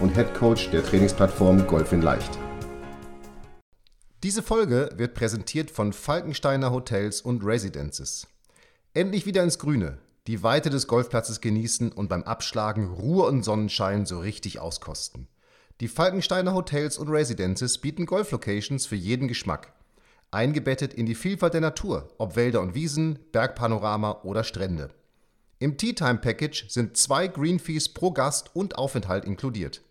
[0.00, 2.38] und Head Coach der Trainingsplattform Golf in Leicht.
[4.22, 8.26] Diese Folge wird präsentiert von Falkensteiner Hotels und Residences.
[8.92, 14.04] Endlich wieder ins Grüne, die Weite des Golfplatzes genießen und beim Abschlagen Ruhe und Sonnenschein
[14.04, 15.28] so richtig auskosten.
[15.80, 19.72] Die Falkensteiner Hotels und Residences bieten Golflocations für jeden Geschmack.
[20.30, 24.90] Eingebettet in die Vielfalt der Natur, ob Wälder und Wiesen, Bergpanorama oder Strände.
[25.58, 29.82] Im Tea Time Package sind zwei Green Fees pro Gast und Aufenthalt inkludiert.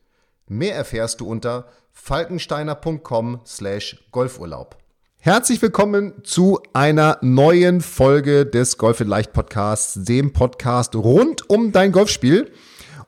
[0.51, 4.77] Mehr erfährst du unter falkensteiner.com/golfurlaub.
[5.19, 11.71] Herzlich willkommen zu einer neuen Folge des Golf in Leicht Podcasts, dem Podcast rund um
[11.71, 12.51] dein Golfspiel.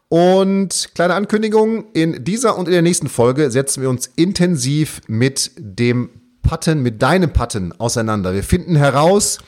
[0.07, 5.49] Und kleine Ankündigung, in dieser und in der nächsten Folge setzen wir uns intensiv mit
[5.57, 6.11] dem
[6.43, 8.35] Putten, mit deinem Putten auseinander.
[8.35, 9.39] Wir finden heraus,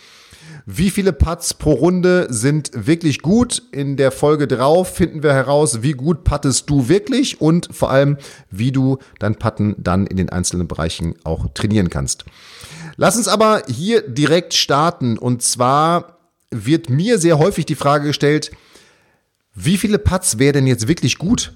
[0.66, 3.64] wie viele Putts pro Runde sind wirklich gut?
[3.72, 8.18] In der Folge drauf finden wir heraus, wie gut puttest du wirklich und vor allem,
[8.50, 12.24] wie du dein Putten dann in den einzelnen Bereichen auch trainieren kannst.
[12.96, 16.18] Lass uns aber hier direkt starten und zwar
[16.52, 18.52] wird mir sehr häufig die Frage gestellt,
[19.56, 21.54] wie viele Putts wäre denn jetzt wirklich gut?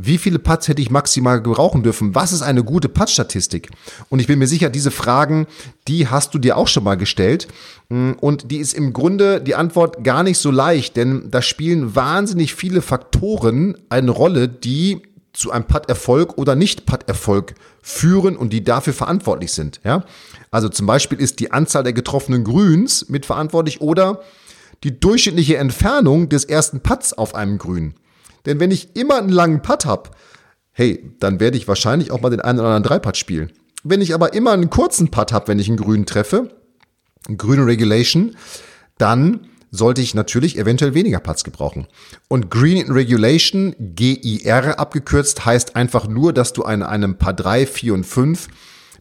[0.00, 2.14] Wie viele Putts hätte ich maximal gebrauchen dürfen?
[2.14, 3.70] Was ist eine gute Putt-Statistik?
[4.08, 5.48] Und ich bin mir sicher, diese Fragen,
[5.88, 7.48] die hast du dir auch schon mal gestellt.
[7.88, 12.54] Und die ist im Grunde die Antwort gar nicht so leicht, denn da spielen wahnsinnig
[12.54, 19.52] viele Faktoren eine Rolle, die zu einem Putt-Erfolg oder Nicht-Putt-Erfolg führen und die dafür verantwortlich
[19.52, 19.80] sind.
[19.84, 20.04] Ja?
[20.52, 24.20] Also zum Beispiel ist die Anzahl der getroffenen Grüns mitverantwortlich oder
[24.84, 27.94] die durchschnittliche Entfernung des ersten Putts auf einem Grün.
[28.48, 30.10] Denn wenn ich immer einen langen Putt habe,
[30.72, 33.52] hey, dann werde ich wahrscheinlich auch mal den einen oder anderen Dreipad spielen.
[33.84, 36.50] Wenn ich aber immer einen kurzen Putt habe, wenn ich einen grünen treffe,
[37.28, 38.36] einen grünen Regulation,
[38.96, 41.86] dann sollte ich natürlich eventuell weniger Putts gebrauchen.
[42.28, 47.66] Und Green in Regulation, GIR abgekürzt, heißt einfach nur, dass du an einem Paar 3,
[47.66, 48.48] 4 und 5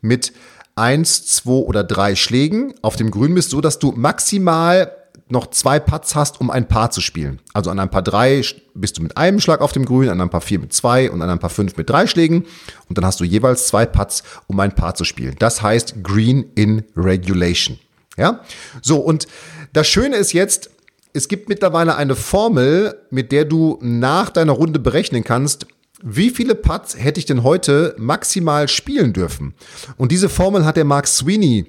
[0.01, 0.33] mit
[0.75, 4.91] 1, 2 oder 3 Schlägen auf dem Grün bist, so dass du maximal
[5.29, 7.39] noch zwei Putts hast, um ein Paar zu spielen.
[7.53, 8.41] Also an ein Paar drei
[8.73, 11.21] bist du mit einem Schlag auf dem Grün, an ein Paar vier mit zwei und
[11.21, 12.45] an ein Paar fünf mit drei Schlägen.
[12.87, 15.35] Und dann hast du jeweils zwei Putts, um ein Paar zu spielen.
[15.39, 17.79] Das heißt Green in Regulation.
[18.17, 18.41] Ja?
[18.81, 19.27] So, und
[19.73, 20.69] das Schöne ist jetzt,
[21.13, 25.67] es gibt mittlerweile eine Formel, mit der du nach deiner Runde berechnen kannst,
[26.03, 29.55] wie viele Putts hätte ich denn heute maximal spielen dürfen?
[29.97, 31.65] Und diese Formel hat der Mark Sweeney,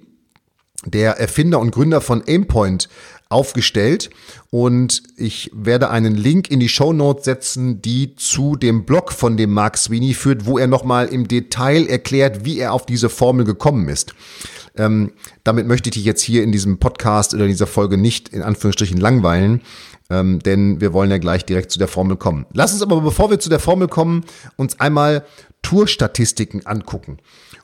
[0.85, 2.89] der Erfinder und Gründer von Aimpoint,
[3.31, 4.09] aufgestellt
[4.51, 9.37] und ich werde einen Link in die Show Notes setzen, die zu dem Blog von
[9.37, 13.45] dem Mark Sweeney führt, wo er nochmal im Detail erklärt, wie er auf diese Formel
[13.45, 14.15] gekommen ist.
[14.77, 15.13] Ähm,
[15.45, 18.43] damit möchte ich dich jetzt hier in diesem Podcast oder in dieser Folge nicht in
[18.43, 19.61] Anführungsstrichen langweilen,
[20.09, 22.47] ähm, denn wir wollen ja gleich direkt zu der Formel kommen.
[22.55, 24.25] Lass uns aber, bevor wir zu der Formel kommen,
[24.57, 25.25] uns einmal
[25.61, 27.19] Tourstatistiken angucken.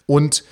[0.06, 0.44] Und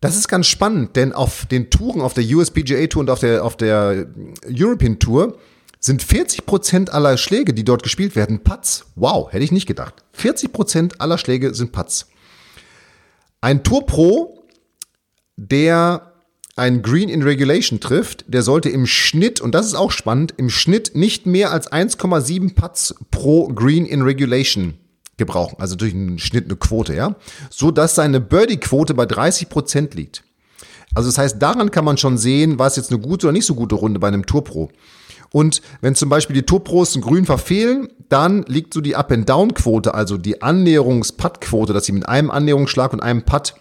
[0.00, 3.44] das ist ganz spannend, denn auf den Touren, auf der USPGA Tour und auf der,
[3.44, 4.06] auf der
[4.48, 5.38] European Tour
[5.80, 8.86] sind 40% aller Schläge, die dort gespielt werden, Putts.
[8.94, 9.94] Wow, hätte ich nicht gedacht.
[10.18, 12.08] 40% aller Schläge sind Putts.
[13.40, 14.44] Ein Tour Pro,
[15.36, 16.12] der
[16.56, 20.48] ein Green in Regulation trifft, der sollte im Schnitt, und das ist auch spannend, im
[20.50, 24.74] Schnitt nicht mehr als 1,7 Putts pro Green in Regulation
[25.16, 27.16] gebrauchen, also durch einen Schnitt eine Quote, ja,
[27.50, 30.24] so dass seine Birdie-Quote bei 30 Prozent liegt.
[30.94, 33.46] Also das heißt, daran kann man schon sehen, war es jetzt eine gute oder nicht
[33.46, 34.70] so gute Runde bei einem Tour Pro.
[35.30, 39.92] Und wenn zum Beispiel die Tour Pros ein Grün verfehlen, dann liegt so die Up-and-Down-Quote,
[39.92, 43.54] also die Annäherungs-Putt-Quote, dass sie mit einem Annäherungsschlag und einem Putt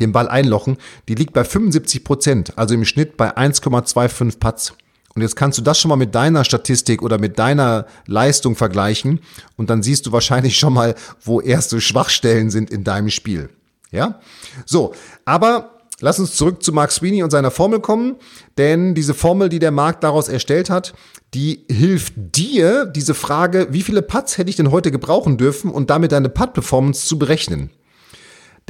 [0.00, 0.76] den Ball einlochen,
[1.08, 4.72] die liegt bei 75 Prozent, also im Schnitt bei 1,25 Putts.
[5.14, 9.20] Und jetzt kannst du das schon mal mit deiner Statistik oder mit deiner Leistung vergleichen
[9.56, 13.50] und dann siehst du wahrscheinlich schon mal, wo erste Schwachstellen sind in deinem Spiel.
[13.90, 14.20] Ja?
[14.66, 15.70] So, aber
[16.02, 18.16] Lass uns zurück zu Mark Sweeney und seiner Formel kommen,
[18.56, 20.94] denn diese Formel, die der Markt daraus erstellt hat,
[21.34, 25.90] die hilft dir, diese Frage, wie viele Putts hätte ich denn heute gebrauchen dürfen und
[25.90, 27.70] damit deine Putt-Performance zu berechnen.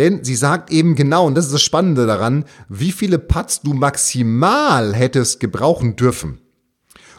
[0.00, 3.74] Denn sie sagt eben genau, und das ist das Spannende daran, wie viele Putts du
[3.74, 6.38] maximal hättest gebrauchen dürfen.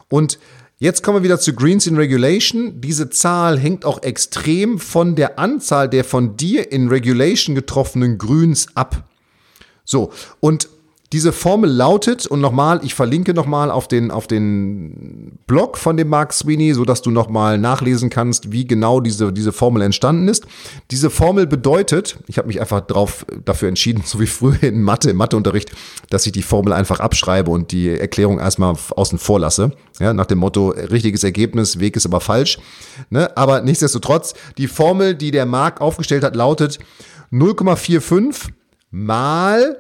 [0.10, 0.40] Und
[0.80, 2.82] Jetzt kommen wir wieder zu Greens in Regulation.
[2.82, 8.76] Diese Zahl hängt auch extrem von der Anzahl der von dir in Regulation getroffenen Grüns
[8.76, 9.08] ab.
[9.86, 10.70] So, und
[11.14, 16.08] diese Formel lautet, und nochmal, ich verlinke nochmal auf den, auf den Blog von dem
[16.08, 20.48] Mark Sweeney, sodass du nochmal nachlesen kannst, wie genau diese, diese Formel entstanden ist.
[20.90, 25.10] Diese Formel bedeutet, ich habe mich einfach drauf, dafür entschieden, so wie früher in Mathe,
[25.10, 25.72] im Matheunterricht,
[26.10, 29.72] dass ich die Formel einfach abschreibe und die Erklärung erstmal außen vor lasse.
[30.00, 32.58] Ja, nach dem Motto, richtiges Ergebnis, Weg ist aber falsch.
[33.10, 33.36] Ne?
[33.36, 36.80] Aber nichtsdestotrotz, die Formel, die der Mark aufgestellt hat, lautet
[37.32, 38.50] 0,45
[38.92, 39.78] mal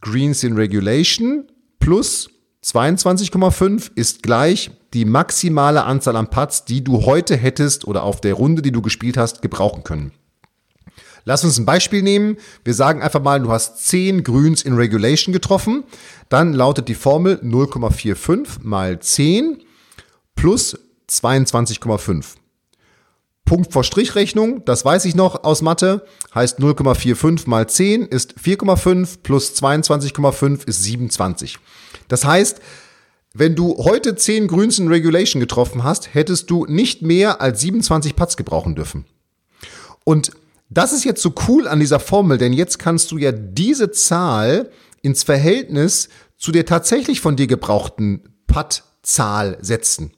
[0.00, 1.44] Greens in Regulation
[1.78, 2.30] plus
[2.64, 8.34] 22,5 ist gleich die maximale Anzahl an Putts, die du heute hättest oder auf der
[8.34, 10.12] Runde, die du gespielt hast, gebrauchen können.
[11.24, 12.38] Lass uns ein Beispiel nehmen.
[12.64, 15.84] Wir sagen einfach mal, du hast 10 Grüns in Regulation getroffen.
[16.30, 19.62] Dann lautet die Formel 0,45 mal 10
[20.34, 20.78] plus
[21.10, 22.36] 22,5.
[23.48, 26.04] Punkt vor Strichrechnung, das weiß ich noch aus Mathe,
[26.34, 31.58] heißt 0,45 mal 10 ist 4,5 plus 22,5 ist 27.
[32.08, 32.60] Das heißt,
[33.32, 38.16] wenn du heute 10 Grüns in Regulation getroffen hast, hättest du nicht mehr als 27
[38.16, 39.06] Putts gebrauchen dürfen.
[40.04, 40.32] Und
[40.68, 44.70] das ist jetzt so cool an dieser Formel, denn jetzt kannst du ja diese Zahl
[45.00, 50.12] ins Verhältnis zu der tatsächlich von dir gebrauchten Putt-Zahl setzen.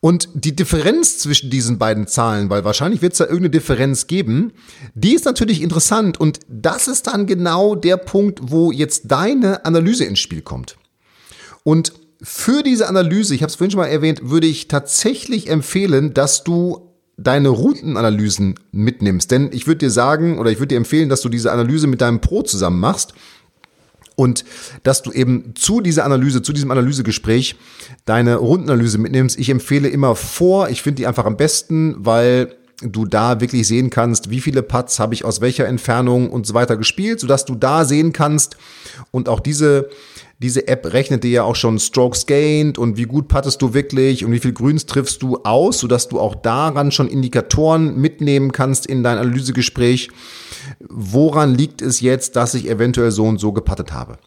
[0.00, 4.52] Und die Differenz zwischen diesen beiden Zahlen, weil wahrscheinlich wird es da irgendeine Differenz geben,
[4.94, 10.04] die ist natürlich interessant und das ist dann genau der Punkt, wo jetzt deine Analyse
[10.04, 10.76] ins Spiel kommt.
[11.64, 16.14] Und für diese Analyse, ich habe es vorhin schon mal erwähnt, würde ich tatsächlich empfehlen,
[16.14, 19.30] dass du deine Routenanalysen mitnimmst.
[19.30, 22.00] Denn ich würde dir sagen oder ich würde dir empfehlen, dass du diese Analyse mit
[22.00, 23.14] deinem Pro zusammen machst
[24.16, 24.44] und
[24.82, 27.56] dass du eben zu dieser Analyse, zu diesem Analysegespräch
[28.06, 29.38] deine Rundenanalyse mitnimmst.
[29.38, 33.88] Ich empfehle immer vor, ich finde die einfach am besten, weil du da wirklich sehen
[33.90, 37.54] kannst, wie viele Putts habe ich aus welcher Entfernung und so weiter gespielt, sodass du
[37.54, 38.56] da sehen kannst
[39.12, 39.88] und auch diese
[40.38, 44.24] diese App rechnet dir ja auch schon Strokes gained und wie gut pattest du wirklich
[44.24, 48.86] und wie viel Grüns triffst du aus, sodass du auch daran schon Indikatoren mitnehmen kannst
[48.86, 50.10] in dein Analysegespräch.
[50.88, 54.18] Woran liegt es jetzt, dass ich eventuell so und so gepattet habe?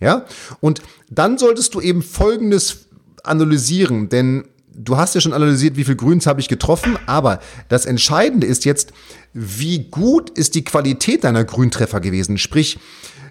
[0.00, 0.24] Ja?
[0.60, 2.86] Und dann solltest du eben Folgendes
[3.24, 7.84] analysieren, denn du hast ja schon analysiert, wie viel Grüns habe ich getroffen, aber das
[7.84, 8.92] Entscheidende ist jetzt,
[9.32, 12.38] wie gut ist die Qualität deiner Grüntreffer gewesen?
[12.38, 12.78] Sprich,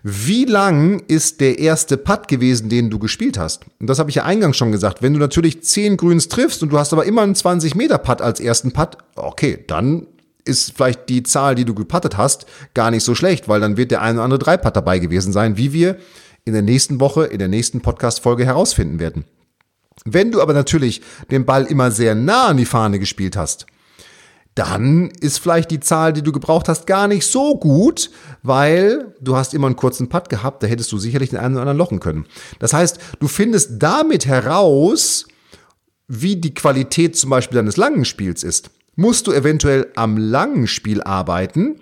[0.04, 3.66] wie lang ist der erste Putt gewesen, den du gespielt hast?
[3.80, 5.02] Und das habe ich ja eingangs schon gesagt.
[5.02, 8.22] Wenn du natürlich 10 Grüns triffst und du hast aber immer einen 20 Meter Putt
[8.22, 10.08] als ersten Putt, okay, dann
[10.48, 13.92] ist vielleicht die Zahl, die du geputtet hast, gar nicht so schlecht, weil dann wird
[13.92, 15.98] der eine oder andere Dreiputt dabei gewesen sein, wie wir
[16.46, 19.26] in der nächsten Woche, in der nächsten Podcast-Folge herausfinden werden.
[20.06, 21.02] Wenn du aber natürlich
[21.32, 23.66] den Ball immer sehr nah an die Fahne gespielt hast,
[24.56, 28.10] dann ist vielleicht die Zahl, die du gebraucht hast, gar nicht so gut,
[28.42, 31.62] weil du hast immer einen kurzen Putt gehabt, da hättest du sicherlich den einen oder
[31.62, 32.26] anderen lochen können.
[32.58, 35.28] Das heißt, du findest damit heraus,
[36.08, 38.72] wie die Qualität zum Beispiel deines langen Spiels ist.
[39.00, 41.82] Musst du eventuell am langen Spiel arbeiten,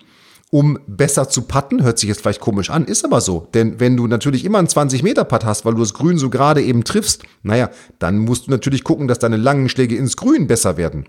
[0.52, 1.82] um besser zu putten?
[1.82, 3.48] Hört sich jetzt vielleicht komisch an, ist aber so.
[3.54, 6.84] Denn wenn du natürlich immer einen 20-Meter-Putt hast, weil du das Grün so gerade eben
[6.84, 7.70] triffst, naja,
[8.00, 11.06] dann musst du natürlich gucken, dass deine langen Schläge ins Grün besser werden.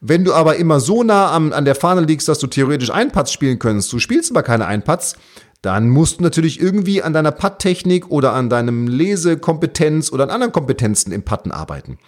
[0.00, 3.30] Wenn du aber immer so nah am, an der Fahne liegst, dass du theoretisch Einpatz
[3.30, 5.14] spielen könntest, du spielst aber keine Einpatz,
[5.62, 10.52] dann musst du natürlich irgendwie an deiner Putt-Technik oder an deinem Lesekompetenz oder an anderen
[10.52, 11.98] Kompetenzen im Putten arbeiten.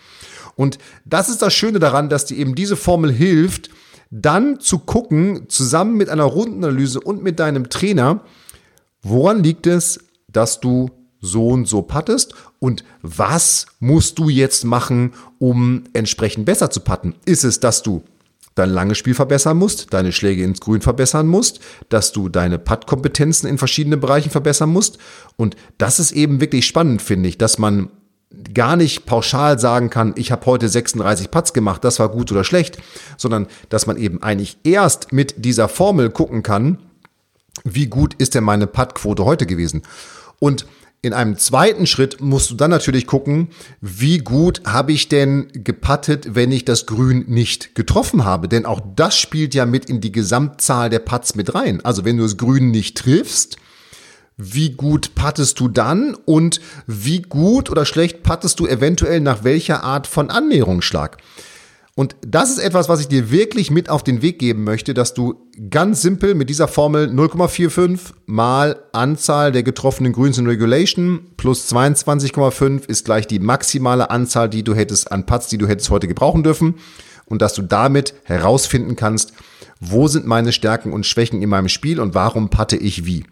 [0.60, 0.76] Und
[1.06, 3.70] das ist das Schöne daran, dass dir eben diese Formel hilft,
[4.10, 8.20] dann zu gucken, zusammen mit einer Rundenanalyse und mit deinem Trainer,
[9.00, 10.90] woran liegt es, dass du
[11.22, 17.14] so und so pattest und was musst du jetzt machen, um entsprechend besser zu patten?
[17.24, 18.02] Ist es, dass du
[18.54, 23.48] dein langes Spiel verbessern musst, deine Schläge ins Grün verbessern musst, dass du deine Puttkompetenzen
[23.48, 24.98] in verschiedenen Bereichen verbessern musst?
[25.38, 27.88] Und das ist eben wirklich spannend, finde ich, dass man
[28.54, 32.44] gar nicht pauschal sagen kann, ich habe heute 36 Putts gemacht, das war gut oder
[32.44, 32.78] schlecht,
[33.16, 36.78] sondern dass man eben eigentlich erst mit dieser Formel gucken kann,
[37.64, 39.82] wie gut ist denn meine Puttquote heute gewesen?
[40.38, 40.66] Und
[41.02, 43.48] in einem zweiten Schritt musst du dann natürlich gucken,
[43.80, 48.48] wie gut habe ich denn gepattet, wenn ich das Grün nicht getroffen habe.
[48.48, 51.82] Denn auch das spielt ja mit in die Gesamtzahl der Putts mit rein.
[51.82, 53.56] Also wenn du das Grün nicht triffst,
[54.40, 59.84] wie gut pattest du dann und wie gut oder schlecht pattest du eventuell nach welcher
[59.84, 61.18] Art von Annäherungsschlag.
[61.96, 65.12] Und das ist etwas, was ich dir wirklich mit auf den Weg geben möchte, dass
[65.12, 65.34] du
[65.68, 72.88] ganz simpel mit dieser Formel 0,45 mal Anzahl der getroffenen Grüns in Regulation plus 22,5
[72.88, 76.42] ist gleich die maximale Anzahl, die du hättest an Putts, die du hättest heute gebrauchen
[76.42, 76.76] dürfen.
[77.26, 79.34] Und dass du damit herausfinden kannst,
[79.80, 83.24] wo sind meine Stärken und Schwächen in meinem Spiel und warum patte ich wie.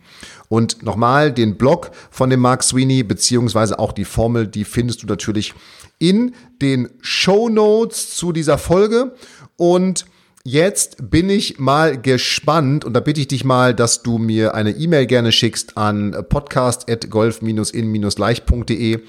[0.48, 5.06] Und nochmal den Blog von dem Mark Sweeney, beziehungsweise auch die Formel, die findest du
[5.06, 5.52] natürlich
[5.98, 9.14] in den Show Notes zu dieser Folge.
[9.56, 10.06] Und
[10.44, 14.70] jetzt bin ich mal gespannt und da bitte ich dich mal, dass du mir eine
[14.70, 19.00] E-Mail gerne schickst an podcast.golf-in-leicht.de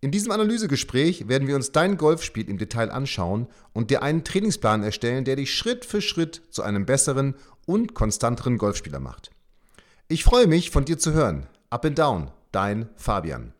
[0.00, 4.82] In diesem Analysegespräch werden wir uns dein Golfspiel im Detail anschauen und dir einen Trainingsplan
[4.82, 9.30] erstellen, der dich Schritt für Schritt zu einem besseren und konstanteren Golfspieler macht.
[10.08, 11.46] Ich freue mich, von dir zu hören.
[11.70, 13.54] Up and Down, dein Fabian.